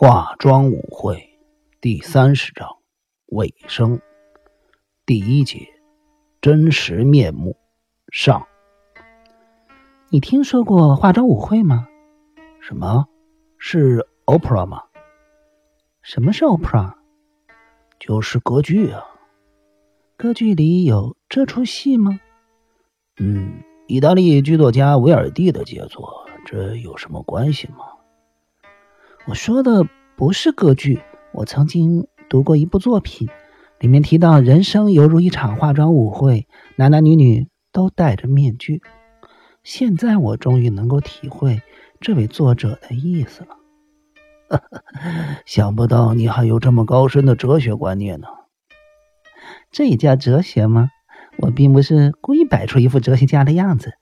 [0.00, 1.28] 化妆舞会
[1.80, 2.68] 第三十章
[3.30, 4.00] 尾声
[5.04, 5.58] 第一节
[6.40, 7.56] 真实面目
[8.12, 8.46] 上。
[10.08, 11.88] 你听说过化妆舞会吗？
[12.60, 13.08] 什么？
[13.58, 14.84] 是 opera 吗？
[16.00, 16.94] 什么是 opera？
[17.98, 19.02] 就是歌剧啊。
[20.16, 22.20] 歌剧里有这出戏吗？
[23.18, 27.97] 嗯，意大利剧作家维尔蒂的杰作，这有什么关系吗？
[29.28, 29.86] 我说的
[30.16, 31.02] 不是歌剧，
[31.32, 33.28] 我曾经读过一部作品，
[33.78, 38.80] 里面提到人生犹如一场化妆舞会，男男女女都戴着面具。
[39.62, 41.60] 现在我终于能够体会
[42.00, 43.58] 这位作者的意思了。
[45.44, 48.28] 想不到你还有这么高深的哲学观念呢。
[49.70, 50.88] 这也叫哲学吗？
[51.36, 53.92] 我并不是故意摆出一副哲学家的样子，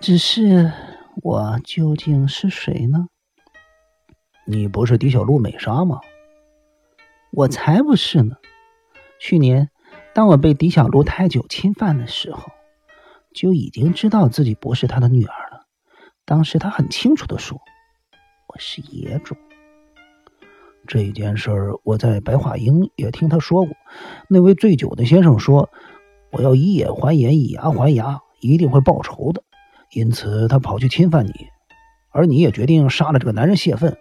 [0.00, 0.70] 只是
[1.22, 3.06] 我究竟是谁呢？
[4.50, 6.00] 你不是狄小璐美莎吗？
[7.30, 8.34] 我才不是呢！
[9.20, 9.70] 去年，
[10.12, 12.50] 当我被狄小璐太久侵犯的时候，
[13.32, 15.66] 就已经知道自己不是她的女儿了。
[16.24, 17.60] 当时她很清楚的说
[18.52, 19.36] ：“我是野种。”
[20.88, 23.76] 这件事儿，我在白桦营也听他说过。
[24.28, 25.70] 那位醉酒的先生说
[26.32, 29.44] ：“我要以眼还眼，以牙还牙，一定会报仇的。”
[29.94, 31.46] 因此，他跑去侵犯你，
[32.10, 33.96] 而你也决定杀了这个男人泄愤。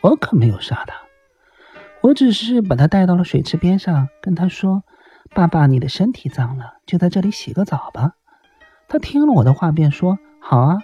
[0.00, 0.94] 我可没有杀他，
[2.00, 4.82] 我只是把他带到了水池边上，跟他说
[5.34, 8.12] ：“爸爸，你的身体脏了，就在这里洗个澡吧。”
[8.88, 10.78] 他听了我的话，便说：“好啊。”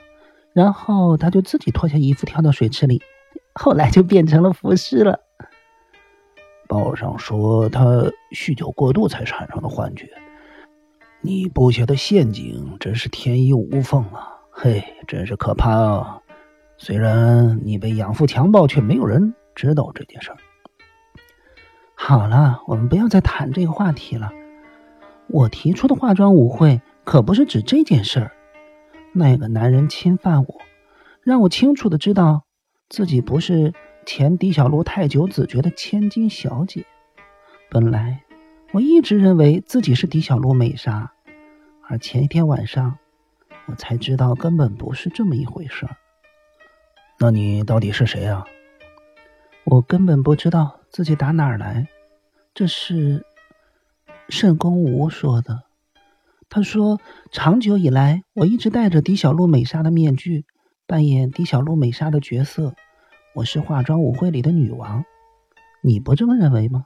[0.55, 3.01] 然后他就自己脱下衣服跳到水池里，
[3.55, 5.21] 后来就变成了浮尸了。
[6.67, 7.85] 报上说他
[8.35, 10.11] 酗酒过度才产生的幻觉，
[11.21, 14.37] 你布下的陷阱真是天衣无缝啊！
[14.51, 16.21] 嘿，真是可怕啊！
[16.81, 20.37] 虽然你被养父强暴，却没有人知道这件事儿。
[21.95, 24.31] 好了，我们不要再谈这个话题了。
[25.27, 28.33] 我提出的化妆舞会可不是指这件事儿。
[29.13, 30.61] 那个男人侵犯我，
[31.23, 32.45] 让我清楚的知道
[32.89, 33.75] 自己不是
[34.07, 36.87] 前狄小璐太久子爵的千金小姐。
[37.69, 38.23] 本来
[38.71, 41.13] 我一直认为自己是狄小璐美莎，
[41.89, 42.97] 而前一天晚上
[43.67, 45.97] 我才知道根本不是这么一回事儿。
[47.21, 48.47] 那你到底是谁啊？
[49.65, 51.89] 我根本不知道自己打哪儿来。
[52.55, 53.27] 这是
[54.29, 55.65] 慎公吴说的。
[56.49, 57.01] 他说，
[57.33, 60.47] 长久以来，我一直戴着狄小璐美莎的面具，
[60.87, 62.75] 扮演狄小璐美莎的角色。
[63.35, 65.05] 我是化妆舞会里的女王。
[65.83, 66.85] 你不这么认为吗？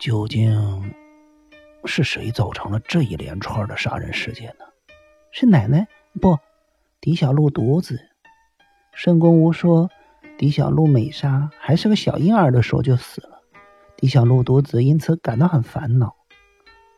[0.00, 0.94] 究竟
[1.86, 4.66] 是谁造成了这一连串的杀人事件呢？
[5.30, 5.88] 是奶奶？
[6.20, 6.38] 不，
[7.00, 7.98] 狄小璐独子。
[8.92, 9.90] 申公吴说
[10.36, 13.40] ：“狄小璐美莎还是个小婴儿的时候就死了，
[13.96, 16.14] 狄小璐独子因此感到很烦恼，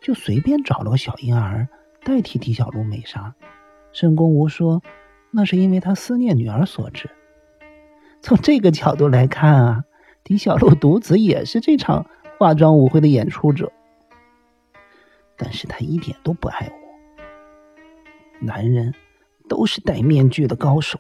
[0.03, 1.69] 就随便找了个小婴儿
[2.03, 3.35] 代替狄小璐美莎。”
[3.93, 4.83] 申公吴说
[5.31, 7.09] ：“那是因为他思念女儿所致。”
[8.21, 9.85] 从这个角度来看啊，
[10.25, 12.07] 狄小璐独子也是这场
[12.39, 13.71] 化妆舞会的演出者，
[15.37, 18.45] 但是他一点都不爱我。
[18.45, 18.93] 男人
[19.49, 20.99] 都是戴面具的高手。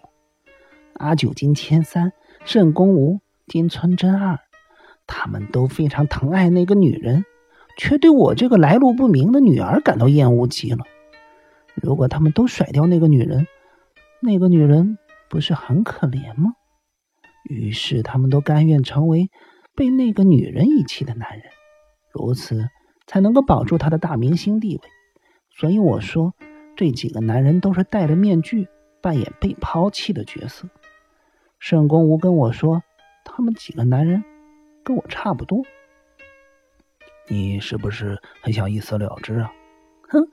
[0.94, 2.12] 阿九、金千三、
[2.44, 4.38] 慎公吴、金村真二，
[5.06, 7.24] 他们都非常疼爱那个女人，
[7.76, 10.84] 却对我这个来路不明的女儿感到厌恶极了。
[11.74, 13.46] 如果他们都甩掉那个女人，
[14.20, 14.96] 那个女人
[15.28, 16.52] 不是很可怜吗？
[17.44, 19.28] 于是他们都甘愿成为
[19.74, 21.42] 被那个女人遗弃的男人，
[22.12, 22.68] 如此
[23.06, 24.82] 才能够保住他的大明星地位。
[25.58, 26.32] 所以我说，
[26.76, 28.68] 这几个男人都是戴着面具
[29.02, 30.68] 扮演被抛弃的角色。
[31.66, 32.82] 沈公吴跟我说，
[33.24, 34.22] 他们几个男人
[34.84, 35.62] 跟我差不多。
[37.26, 39.50] 你是不是很想一死了之啊？
[40.10, 40.28] 哼，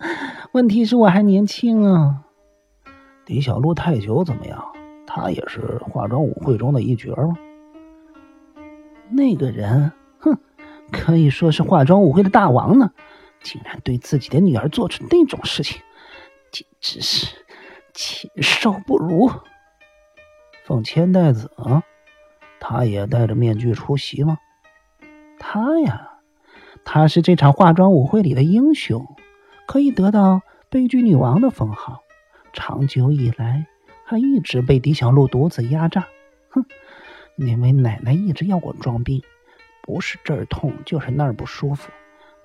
[0.51, 2.25] 问题是我还年轻啊。
[3.27, 4.73] 李小璐太久怎么样？
[5.07, 7.37] 他也是化妆舞会中的一角吗？
[9.09, 10.37] 那个人，哼，
[10.91, 12.91] 可以说是化妆舞会的大王呢，
[13.41, 15.81] 竟然对自己的女儿做出那种事情，
[16.51, 17.37] 简直是
[17.93, 19.31] 禽兽不如。
[20.63, 21.51] 凤千代子，
[22.59, 24.37] 他也戴着面具出席吗？
[25.39, 26.19] 他呀，
[26.85, 29.05] 他是这场化妆舞会里的英雄，
[29.67, 32.03] 可以得到悲剧女王的封号。
[32.53, 33.65] 长久以来，
[34.05, 36.07] 他一直被狄小璐独自压榨。
[36.49, 36.65] 哼，
[37.37, 39.23] 因为奶奶一直要我装病，
[39.81, 41.91] 不是这儿痛就是那儿不舒服，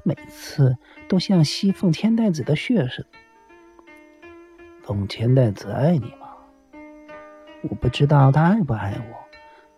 [0.03, 0.79] 每次
[1.09, 3.09] 都像吸凤千代子的血似的。
[4.83, 6.26] 凤千代子爱你吗？
[7.69, 9.17] 我不知道他爱不爱我，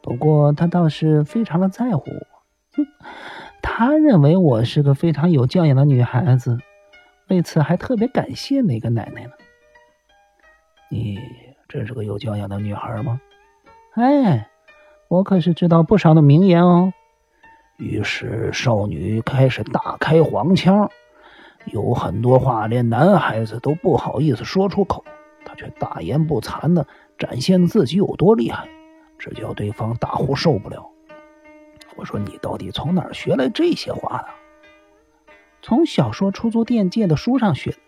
[0.02, 2.26] 不过他倒是非常的在乎我。
[2.76, 2.86] 哼，
[3.62, 6.58] 他认为我是个非常有教养的女孩子，
[7.28, 9.30] 为此还特别感谢那个奶奶呢。
[10.90, 11.18] 你
[11.68, 13.20] 真是个有教养的女孩吗？
[13.94, 14.48] 哎，
[15.08, 16.92] 我可是知道不少的名言哦。
[17.78, 20.90] 于是少女开始大开黄腔，
[21.66, 25.04] 有很多话连男孩子都不好意思说出口，
[25.58, 26.86] 却大言不惭的
[27.18, 28.68] 展现自己有多厉害，
[29.18, 30.88] 这叫对方大呼受不了。
[31.96, 34.28] 我说你到底从哪儿学来这些话的？
[35.60, 37.78] 从小说出租店借的书上学的，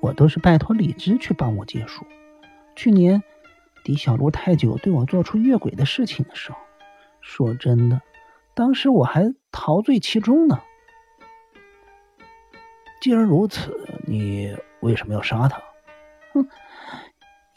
[0.00, 2.04] 我都是拜托李芝去帮我借书。
[2.74, 3.22] 去年。
[3.82, 6.58] 狄小璐太久对我做出越轨的事情的时候，
[7.22, 8.02] 说真的，
[8.52, 10.60] 当时我还陶醉其中呢。
[13.00, 15.62] 既然如此，你为什么要杀他？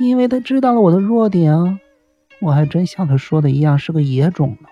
[0.07, 1.79] 因为他知道了我的弱点啊！
[2.39, 4.67] 我还真像他说的一样是个野种呢。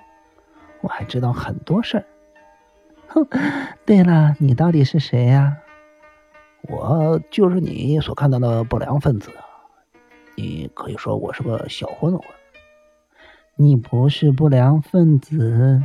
[0.82, 2.06] 我还知道很多事儿。
[3.08, 3.28] 哼，
[3.86, 5.58] 对了，你到底是谁呀？
[6.64, 9.32] 我就是你所看到的不良分子。
[10.36, 12.22] 你可以说我是个小混混，
[13.56, 15.82] 你不是不良分子，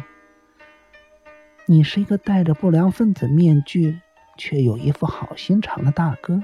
[1.66, 4.00] 你是一个戴着不良分子面具
[4.36, 6.42] 却有一副好心肠的大哥。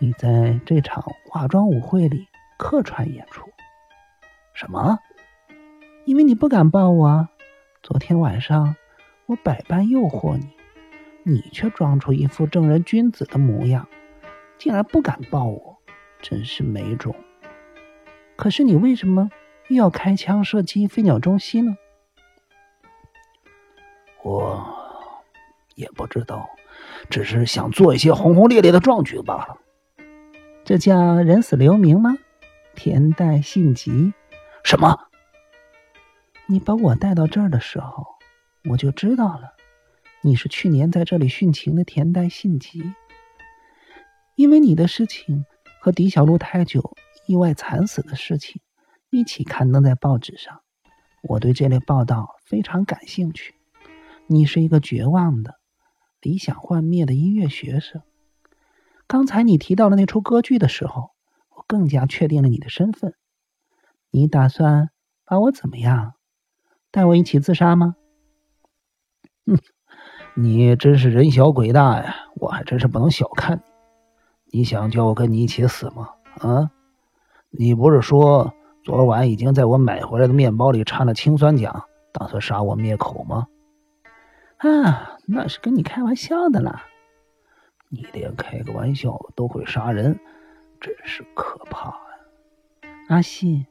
[0.00, 3.50] 你在这场化妆舞会里客串演出，
[4.54, 5.00] 什么？
[6.04, 7.28] 因为你不敢抱我，
[7.82, 8.76] 昨天晚上
[9.26, 10.52] 我百般诱惑你，
[11.24, 13.88] 你却装出一副正人君子的模样，
[14.56, 15.78] 竟然不敢抱我。
[16.22, 17.14] 真是没种！
[18.36, 19.30] 可是你为什么
[19.68, 21.76] 又要开枪射击飞鸟中西呢？
[24.22, 24.64] 我
[25.74, 26.48] 也不知道，
[27.10, 29.58] 只是想做一些轰轰烈烈的壮举罢了。
[30.68, 32.18] 这叫人死留名吗？
[32.74, 34.12] 田代信吉？
[34.62, 34.98] 什么？
[36.46, 38.04] 你把我带到这儿的时候，
[38.68, 39.54] 我就知道了，
[40.20, 42.82] 你是去年在这里殉情的田代信吉，
[44.36, 45.46] 因为你的事情。
[45.80, 48.60] 和狄小璐太久意外惨死的事情
[49.10, 50.60] 一起刊登在报纸上，
[51.22, 53.54] 我对这类报道非常感兴趣。
[54.26, 55.54] 你是一个绝望的、
[56.20, 58.02] 理想幻灭的音乐学生。
[59.08, 61.12] 刚才你提到了那出歌剧的时候，
[61.56, 63.14] 我更加确定了你的身份。
[64.10, 64.90] 你打算
[65.24, 66.12] 把我怎么样？
[66.90, 67.96] 带我一起自杀吗？
[69.46, 69.58] 哼，
[70.34, 72.14] 你真是人小鬼大呀！
[72.36, 73.62] 我还真是不能小看
[74.50, 74.58] 你。
[74.58, 76.10] 你想叫我跟你一起死吗？
[76.40, 76.70] 啊！
[77.48, 78.52] 你不是说
[78.84, 83.46] 昨晚已经在我买回来的面包里掺了氰酸钾，打算杀我灭口吗？
[84.58, 86.84] 啊，那是跟你开玩笑的啦！
[87.90, 90.18] 你连开个玩笑都会杀人，
[90.80, 91.94] 真是可怕呀！
[93.08, 93.66] 阿信，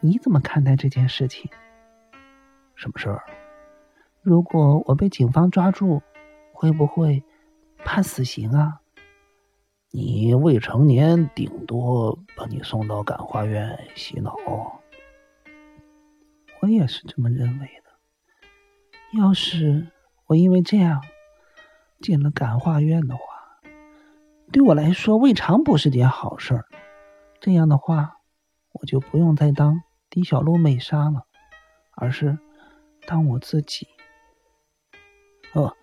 [0.00, 1.50] 你怎么看待这件事情？
[2.74, 3.22] 什么事儿？
[4.20, 6.02] 如果我被警方抓住，
[6.52, 7.24] 会不会
[7.78, 8.80] 判死刑啊？
[9.90, 14.34] 你未成年，顶多把你送到感化院洗脑。
[16.60, 19.18] 我也是这么认为的。
[19.18, 19.86] 要是
[20.26, 21.02] 我因为这样
[22.00, 23.22] 进了感化院的话，
[24.52, 26.64] 对我来说未尝不是件好事儿。
[27.40, 28.18] 这样的话，
[28.72, 31.26] 我就不用再当狄小璐美莎了，
[31.96, 32.38] 而是
[33.06, 33.88] 当我自己。
[35.54, 35.76] 哦，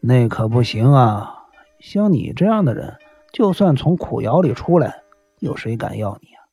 [0.00, 1.46] 那可不行啊！
[1.80, 2.98] 像你这样的人。
[3.32, 5.02] 就算从苦窑里出来，
[5.40, 6.46] 有谁敢要你啊？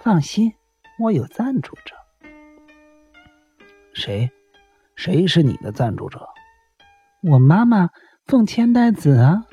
[0.00, 0.54] 放心，
[0.98, 1.94] 我有赞助者。
[3.92, 4.30] 谁？
[4.96, 6.26] 谁是你的赞助者？
[7.22, 7.90] 我妈妈
[8.24, 9.44] 凤千代子啊。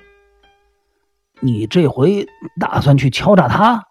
[1.41, 2.27] 你这回
[2.59, 3.87] 打算去敲诈他？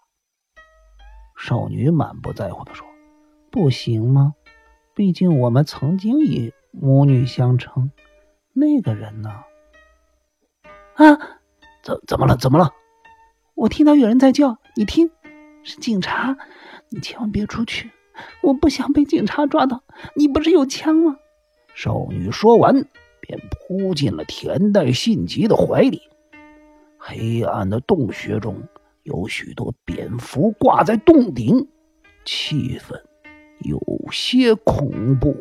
[1.35, 2.85] 少女满不在乎的说
[3.49, 4.35] ：“不行吗？
[4.93, 7.91] 毕竟我们曾经以母女相称。
[8.53, 9.29] 那个人呢？
[10.95, 11.17] 啊！”
[11.81, 12.35] 怎怎么了？
[12.35, 12.71] 怎么了？
[13.55, 15.09] 我听到有人在叫，你听，
[15.63, 16.37] 是警察，
[16.89, 17.89] 你千万别出去，
[18.43, 19.81] 我不想被警察抓到。
[20.15, 21.15] 你不是有枪吗？
[21.73, 22.85] 少女说完，
[23.21, 26.01] 便扑进了田代信吉的怀里。
[27.09, 28.55] 黑暗的洞穴中
[29.01, 31.67] 有许多蝙蝠挂在洞顶，
[32.23, 32.95] 气氛
[33.61, 35.35] 有些恐怖。